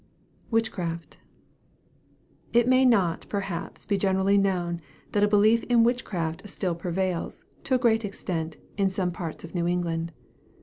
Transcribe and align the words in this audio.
WITCHCRAFT. 0.49 1.17
It 2.53 2.67
may 2.67 2.85
not, 2.85 3.27
perhaps, 3.29 3.85
be 3.85 3.99
generally 3.99 4.35
known 4.35 4.81
that 5.11 5.21
a 5.23 5.27
belief 5.27 5.61
in 5.65 5.83
witchcraft 5.83 6.49
still 6.49 6.73
prevails, 6.73 7.45
to 7.65 7.75
a 7.75 7.77
great 7.77 8.03
extent, 8.03 8.57
in 8.77 8.89
some 8.89 9.11
parts 9.11 9.43
of 9.43 9.53
New 9.53 9.67
England. 9.67 10.11